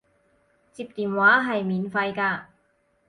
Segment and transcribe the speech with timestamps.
[0.73, 2.45] 接電話係免費㗎